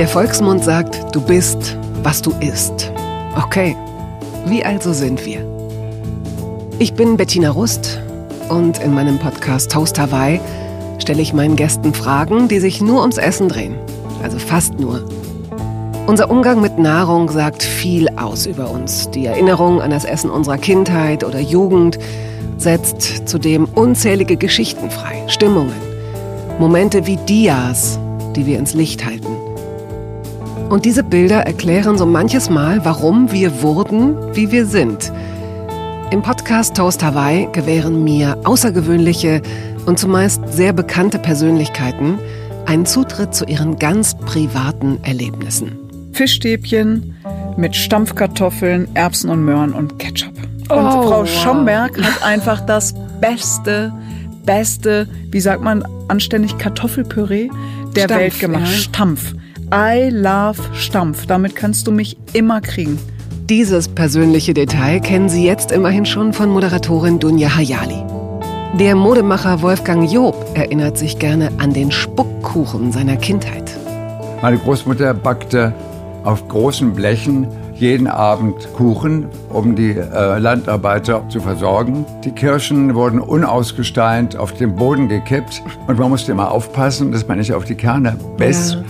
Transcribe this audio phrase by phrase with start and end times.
[0.00, 2.90] Der Volksmund sagt, du bist, was du isst.
[3.36, 3.76] Okay,
[4.46, 5.44] wie also sind wir?
[6.78, 8.00] Ich bin Bettina Rust
[8.48, 10.40] und in meinem Podcast Toast Hawaii
[11.00, 13.74] stelle ich meinen Gästen Fragen, die sich nur ums Essen drehen.
[14.22, 15.06] Also fast nur.
[16.06, 19.10] Unser Umgang mit Nahrung sagt viel aus über uns.
[19.10, 21.98] Die Erinnerung an das Essen unserer Kindheit oder Jugend
[22.56, 25.76] setzt zudem unzählige Geschichten frei, Stimmungen,
[26.58, 27.98] Momente wie Dias,
[28.34, 29.39] die wir ins Licht halten.
[30.70, 35.12] Und diese Bilder erklären so manches Mal, warum wir wurden, wie wir sind.
[36.10, 39.42] Im Podcast Toast Hawaii gewähren mir außergewöhnliche
[39.86, 42.18] und zumeist sehr bekannte Persönlichkeiten
[42.66, 45.72] einen Zutritt zu ihren ganz privaten Erlebnissen.
[46.12, 47.16] Fischstäbchen
[47.56, 50.34] mit Stampfkartoffeln, Erbsen und Möhren und Ketchup.
[50.68, 51.28] Und Oh, Frau wow.
[51.28, 53.92] Schomberg hat einfach das beste,
[54.44, 57.48] beste, wie sagt man anständig, Kartoffelpüree
[57.96, 58.62] der Stampf, Welt gemacht.
[58.66, 58.72] ja.
[58.72, 59.34] Stampf.
[59.72, 61.26] I love Stampf.
[61.26, 62.98] Damit kannst du mich immer kriegen.
[63.48, 68.02] Dieses persönliche Detail kennen Sie jetzt immerhin schon von Moderatorin Dunja Hayali.
[68.80, 73.70] Der Modemacher Wolfgang Job erinnert sich gerne an den Spuckkuchen seiner Kindheit.
[74.42, 75.72] Meine Großmutter backte
[76.24, 82.04] auf großen Blechen jeden Abend Kuchen, um die äh, Landarbeiter zu versorgen.
[82.24, 87.38] Die Kirschen wurden unausgesteint auf den Boden gekippt und man musste immer aufpassen, dass man
[87.38, 88.72] nicht auf die Kerne biss.
[88.72, 88.84] Ja.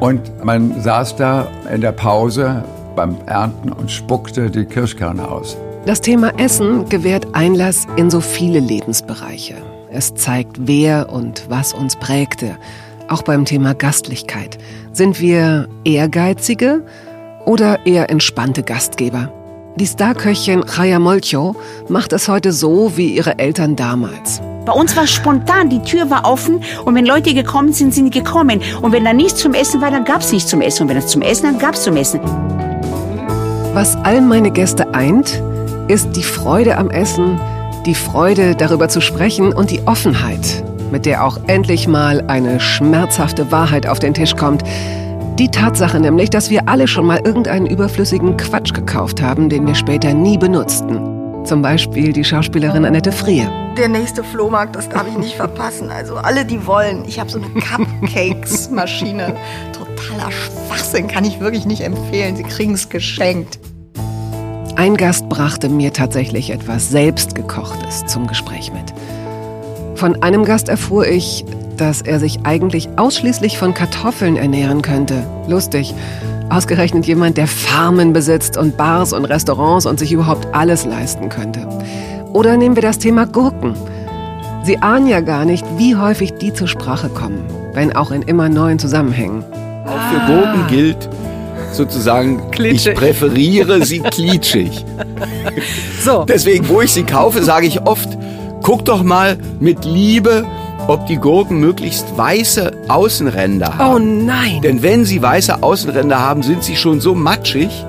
[0.00, 2.62] Und man saß da in der Pause
[2.94, 5.56] beim Ernten und spuckte die Kirschkerne aus.
[5.86, 9.54] Das Thema Essen gewährt Einlass in so viele Lebensbereiche.
[9.90, 12.56] Es zeigt, wer und was uns prägte.
[13.08, 14.58] Auch beim Thema Gastlichkeit.
[14.92, 16.84] Sind wir ehrgeizige
[17.46, 19.32] oder eher entspannte Gastgeber?
[19.76, 21.56] Die Starköchin Chaya Molcho
[21.88, 24.42] macht es heute so wie ihre Eltern damals.
[24.68, 28.20] Bei uns war spontan, die Tür war offen und wenn Leute gekommen sind, sind die
[28.20, 28.60] gekommen.
[28.82, 30.82] Und wenn da nichts zum Essen war, dann gab's nichts zum Essen.
[30.82, 32.20] Und wenn es zum Essen, dann gab's zum Essen.
[33.72, 35.42] Was all meine Gäste eint,
[35.88, 37.40] ist die Freude am Essen,
[37.86, 40.62] die Freude darüber zu sprechen und die Offenheit,
[40.92, 44.64] mit der auch endlich mal eine schmerzhafte Wahrheit auf den Tisch kommt.
[45.38, 49.74] Die Tatsache nämlich, dass wir alle schon mal irgendeinen überflüssigen Quatsch gekauft haben, den wir
[49.74, 51.44] später nie benutzten.
[51.44, 53.50] Zum Beispiel die Schauspielerin Annette Frier.
[53.78, 55.90] Der nächste Flohmarkt, das darf ich nicht verpassen.
[55.90, 57.04] Also alle, die wollen.
[57.06, 59.36] Ich habe so eine Cupcakes-Maschine.
[59.72, 62.34] Totaler Schwachsinn, kann ich wirklich nicht empfehlen.
[62.34, 63.60] Sie kriegen es geschenkt.
[64.74, 68.92] Ein Gast brachte mir tatsächlich etwas selbstgekochtes zum Gespräch mit.
[69.96, 71.44] Von einem Gast erfuhr ich,
[71.76, 75.24] dass er sich eigentlich ausschließlich von Kartoffeln ernähren könnte.
[75.46, 75.94] Lustig.
[76.50, 81.68] Ausgerechnet jemand, der Farmen besitzt und Bars und Restaurants und sich überhaupt alles leisten könnte.
[82.38, 83.74] Oder nehmen wir das Thema Gurken.
[84.62, 87.40] Sie ahnen ja gar nicht, wie häufig die zur Sprache kommen,
[87.74, 89.42] wenn auch in immer neuen Zusammenhängen.
[89.84, 91.08] Auch für Gurken gilt
[91.72, 92.92] sozusagen, Klitschig.
[92.92, 94.84] ich präferiere sie klitschig.
[96.04, 98.08] So, Deswegen, wo ich sie kaufe, sage ich oft,
[98.62, 100.44] guck doch mal mit Liebe,
[100.86, 104.26] ob die Gurken möglichst weiße Außenränder Oh haben.
[104.26, 104.60] nein!
[104.62, 107.84] Denn wenn sie weiße Außenränder haben, sind sie schon so matschig,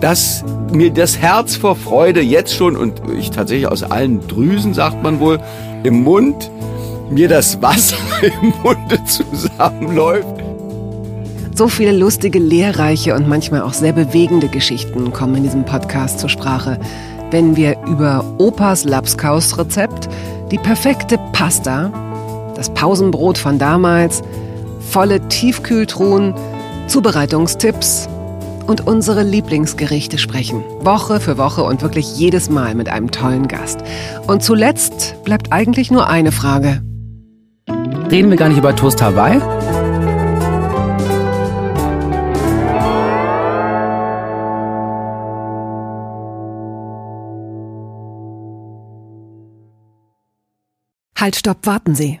[0.00, 5.02] dass mir das Herz vor Freude jetzt schon und ich tatsächlich aus allen Drüsen, sagt
[5.02, 5.40] man wohl,
[5.82, 6.50] im Mund,
[7.10, 10.26] mir das Wasser im Munde zusammenläuft.
[11.54, 16.28] So viele lustige, lehrreiche und manchmal auch sehr bewegende Geschichten kommen in diesem Podcast zur
[16.28, 16.78] Sprache,
[17.30, 20.08] wenn wir über Opas Lapskaus-Rezept,
[20.52, 21.90] die perfekte Pasta,
[22.54, 24.22] das Pausenbrot von damals,
[24.80, 26.34] volle Tiefkühltruhen,
[26.86, 28.07] Zubereitungstipps
[28.68, 30.62] und unsere Lieblingsgerichte sprechen.
[30.80, 33.80] Woche für Woche und wirklich jedes Mal mit einem tollen Gast.
[34.26, 36.82] Und zuletzt bleibt eigentlich nur eine Frage.
[38.10, 39.40] Reden wir gar nicht über Toast Hawaii?
[51.18, 52.20] Halt, stopp, warten Sie.